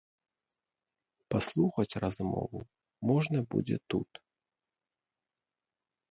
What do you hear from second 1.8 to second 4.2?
размову можна будзе тут.